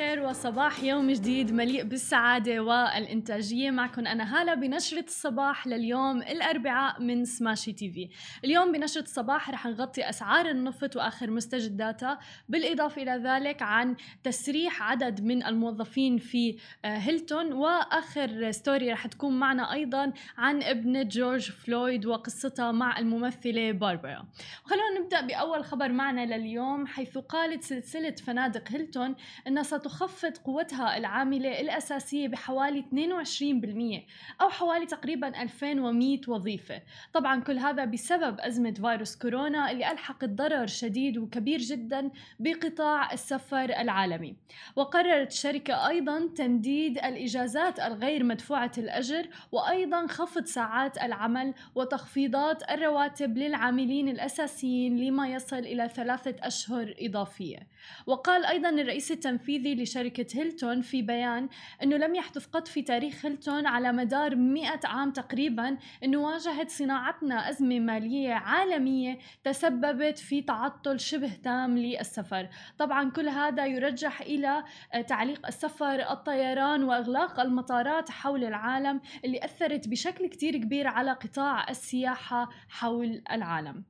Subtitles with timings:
[0.00, 3.70] الخير وصباح يوم جديد مليء بالسعادة والإنتاجية.
[3.70, 8.08] معكم أنا هالة بنشرة الصباح لليوم الأربعاء من سماشي TV.
[8.44, 12.18] اليوم بنشرة الصباح رح نغطي أسعار النفط وآخر مستجداتها
[12.48, 19.38] بالإضافة إلى ذلك عن تسريح عدد من الموظفين في آه، هيلتون وآخر story رح تكون
[19.38, 24.28] معنا أيضا عن ابنة جورج فلويد وقصتها مع الممثلة باربرا.
[24.64, 29.14] خلونا نبدأ بأول خبر معنا لليوم حيث قالت سلسلة فنادق هيلتون
[29.46, 36.82] أنها ستخفض قوتها العاملة الأساسية بحوالي 22% أو حوالي تقريبا 2100 وظيفة.
[37.12, 43.64] طبعا كل هذا بسبب أزمة فيروس كورونا اللي ألحقت ضرر شديد وكبير جدا بقطاع السفر
[43.64, 44.36] العالمي.
[44.76, 54.08] وقررت الشركة أيضا تمديد الإجازات الغير مدفوعة الأجر وأيضا خفض ساعات العمل وتخفيضات الرواتب للعاملين
[54.08, 57.58] الأساسيين لما يصل إلى ثلاثة أشهر إضافية.
[58.06, 61.48] وقال أيضا الرئيس التنفيذي لشركة هيلتون في بيان
[61.82, 67.50] أنه لم يحدث قط في تاريخ هيلتون على مدار 100 عام تقريبا أنه واجهت صناعتنا
[67.50, 72.48] أزمة مالية عالمية تسببت في تعطل شبه تام للسفر.
[72.78, 74.64] طبعا كل هذا يرجح إلى
[75.08, 82.48] تعليق السفر الطيران وإغلاق المطارات حول العالم اللي أثرت بشكل كتير كبير على قطاع السياحة
[82.68, 83.84] حول العالم.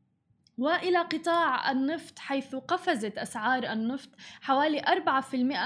[0.61, 4.08] وإلى قطاع النفط حيث قفزت أسعار النفط
[4.41, 4.83] حوالي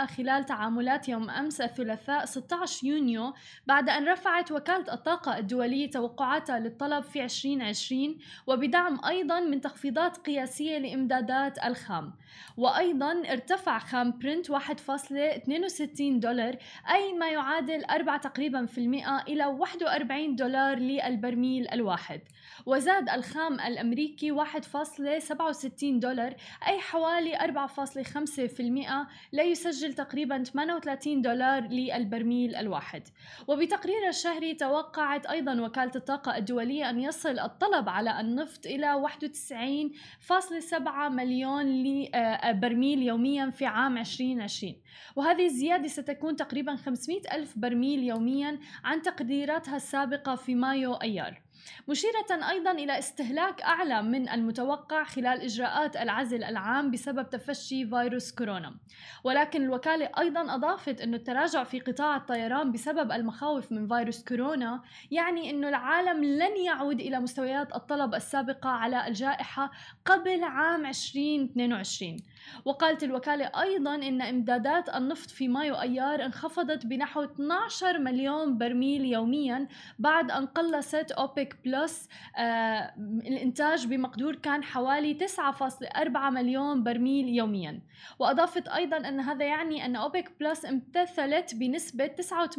[0.07, 3.35] 4% خلال تعاملات يوم أمس الثلاثاء 16 يونيو
[3.67, 10.79] بعد أن رفعت وكالة الطاقة الدولية توقعاتها للطلب في 2020 وبدعم أيضا من تخفيضات قياسية
[10.79, 12.13] لإمدادات الخام
[12.57, 14.59] وأيضا ارتفع خام برنت 1.62
[16.01, 16.57] دولار
[16.91, 22.21] أي ما يعادل 4 تقريبا في المئة إلى 41 دولار للبرميل الواحد
[22.67, 24.65] وزاد الخام الأمريكي 1.
[24.85, 26.35] 4.67 دولار
[26.67, 27.41] أي حوالي 4.5%
[29.33, 33.03] لا يسجل تقريبا 38 دولار للبرميل الواحد.
[33.49, 41.85] وبتقرير الشهري توقعت أيضا وكالة الطاقة الدولية أن يصل الطلب على النفط إلى 91.7 مليون
[42.15, 44.75] آه، برميل يوميا في عام 2020
[45.17, 51.44] وهذه الزيادة ستكون تقريبا 500 ألف برميل يوميا عن تقديراتها السابقة في مايو أيار.
[51.89, 58.75] مشيرة أيضا إلى استهلاك أعلى من المتوقع خلال إجراءات العزل العام بسبب تفشي فيروس كورونا.
[59.25, 65.51] ولكن الوكالة أيضا أضافت أن التراجع في قطاع الطيران بسبب المخاوف من فيروس كورونا يعني
[65.51, 69.71] أن العالم لن يعود إلى مستويات الطلب السابقة على الجائحة
[70.05, 72.17] قبل عام 2022
[72.65, 79.69] وقالت الوكالة أيضا أن إمدادات النفط في مايو أيار انخفضت بنحو 12 مليون برميل يوميا
[79.99, 82.95] بعد أن قلصت أوبك بلس آه
[83.27, 87.81] الإنتاج بمقدور كان حوالي 9.4 مليون برميل يوميا.
[88.19, 92.59] وأضافت أيضا أن هذا يعني أن أوبك بلس امتثلت بنسبة 89%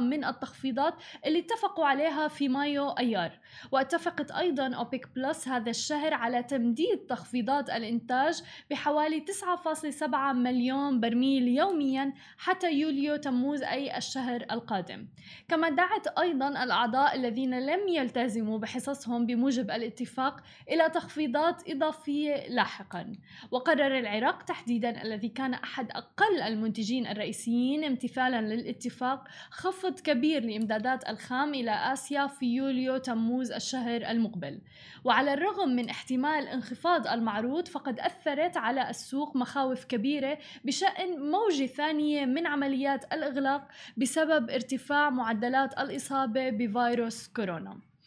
[0.00, 0.94] من التخفيضات
[1.26, 3.32] اللي اتفقوا عليها في مايو أيار.
[3.72, 11.48] واتفقت أيضا أوبك بلس هذا الشهر على تمديد تخفيضات الإنتاج بحوالي حوالي 9.7 مليون برميل
[11.48, 15.08] يوميا حتى يوليو تموز أي الشهر القادم.
[15.48, 18.13] كما دعت أيضا الأعضاء الذين لم يلتزموا
[18.58, 23.12] بحصصهم بموجب الاتفاق إلى تخفيضات إضافية لاحقا.
[23.50, 31.54] وقرر العراق تحديدا الذي كان أحد أقل المنتجين الرئيسيين امتثالا للاتفاق خفض كبير لإمدادات الخام
[31.54, 34.60] إلى آسيا في يوليو تموز الشهر المقبل.
[35.04, 42.26] وعلى الرغم من احتمال انخفاض المعروض فقد أثرت على السوق مخاوف كبيرة بشأن موجة ثانية
[42.26, 47.78] من عمليات الإغلاق بسبب ارتفاع معدلات الإصابة بفيروس كورونا.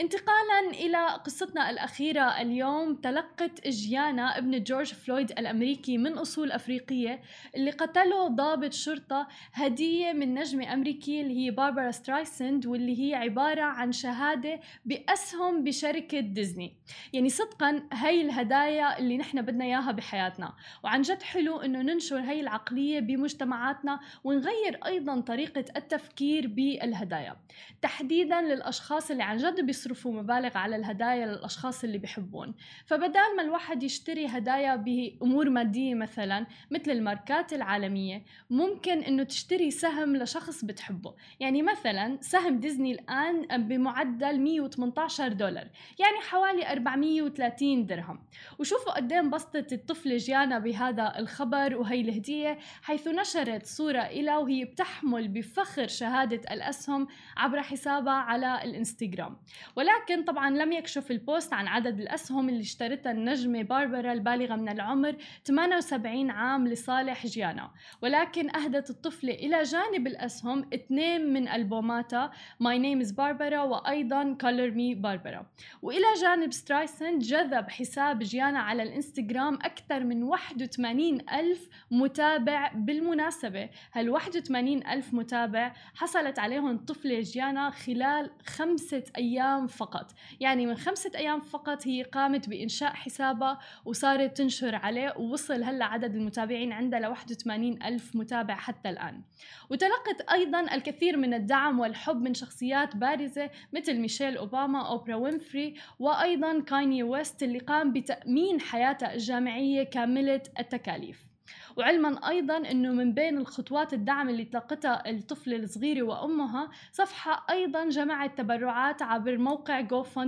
[0.00, 7.20] انتقالا إلى قصتنا الأخيرة اليوم تلقت جيانا ابنة جورج فلويد الأمريكي من أصول أفريقية
[7.56, 13.62] اللي قتله ضابط شرطة هدية من نجمة أمريكية اللي هي باربرا سترايسند واللي هي عبارة
[13.62, 16.76] عن شهادة بأسهم بشركة ديزني.
[17.12, 20.54] يعني صدقا هاي الهدايا اللي نحن بدنا إياها بحياتنا.
[20.84, 27.36] وعن جد حلو إنه ننشر هاي العقلية بمجتمعاتنا ونغير أيضا طريقة التفكير بالهدايا.
[27.82, 32.54] تحديدا للأشخاص اللي عن جد بيصرفوا مبالغ على الهدايا للأشخاص اللي بيحبون.
[32.86, 40.16] فبدال ما الواحد يشتري هدايا بأمور مادية مثلا مثل الماركات العالمية ممكن إنه تشتري سهم
[40.16, 41.14] لشخص بتحبه.
[41.40, 45.68] يعني مثلا سهم ديزني الآن بمعدل 118 دولار
[45.98, 48.18] يعني حوالي 430 درهم.
[48.58, 55.28] وشوفوا قد انبسطت الطفلة جيانا بهذا الخبر وهي الهدية حيث نشرت صورة إلى وهي بتحمل
[55.28, 57.06] بفخر شهادة الأسهم
[57.36, 59.36] عبر حسابها على الإنستغرام.
[59.76, 65.16] ولكن طبعا لم يكشف البوست عن عدد الأسهم اللي اشترتها النجمة باربرا البالغة من العمر
[65.44, 67.70] 78 عام لصالح جيانا.
[68.02, 72.30] ولكن أهدت الطفلة إلى جانب الأسهم اثنين من ألبوماتها
[72.62, 75.44] My Name is Barbara وأيضا Color Me Barbara.
[75.82, 83.68] وإلى جانب سترايسن جذب حساب جيانا على الإنستغرام أكثر من 81 ألف متابع بالمناسبة.
[83.92, 90.12] هال 81 ألف متابع؟ حصلت عليهم الطفلة جيانا خلال خمسة أيام فقط.
[90.40, 96.14] يعني من خمسة أيام فقط هي قامت بإنشاء حسابها وصارت تنشر عليه ووصل هلا عدد
[96.14, 99.22] المتابعين عندها ل 81 ألف متابع حتى الآن.
[99.70, 106.60] وتلقت أيضا الكثير من الدعم والحب من شخصيات بارزة مثل ميشيل أوباما أوبرا وينفري وأيضا
[106.60, 111.35] كايني ويست اللي قام بتأمين حياتها الجامعية كاملة التكاليف.
[111.76, 118.38] وعلما أيضا إنه من بين الخطوات الدعم اللي تلقتها الطفله الصغيره وأمها صفحة أيضا جمعت
[118.38, 119.80] تبرعات عبر موقع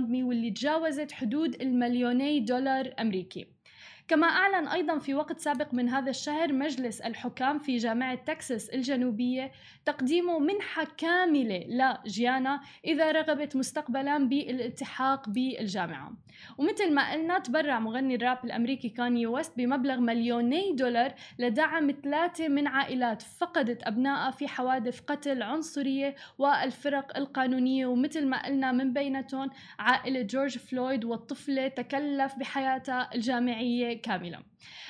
[0.09, 3.58] مي واللي تجاوزت حدود المليوني دولار أمريكي.
[4.09, 9.51] كما أعلن أيضا في وقت سابق من هذا الشهر مجلس الحكام في جامعة تكساس الجنوبية
[9.85, 11.65] تقديم منحة كاملة
[12.05, 16.13] لجيانا إذا رغبت مستقبلا بالالتحاق بالجامعة.
[16.57, 22.67] ومثل ما قلنا تبرع مغني الراب الأمريكي كاني ويست بمبلغ مليوني دولار لدعم ثلاثة من
[22.67, 27.85] عائلات فقدت أبنائها في حوادث قتل عنصرية والفرق القانونية.
[27.85, 34.37] ومثل ما قلنا من بينتهم عائلة جورج فلويد والطفلة تكلف بحياتها الجامعية كاملة.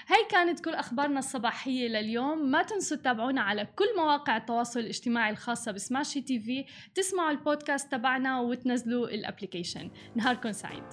[0.08, 2.52] هاي كانت كل أخبارنا الصباحية لليوم.
[2.52, 6.66] ما تنسوا تتابعونا على كل مواقع التواصل الاجتماعي الخاصة بسماشي TV.
[6.96, 9.92] تسمعوا البودكاست تبعنا وتنزلوا ال application.
[10.16, 10.84] نهاركم سعيد.